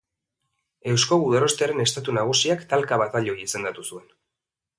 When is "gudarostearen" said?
1.23-1.83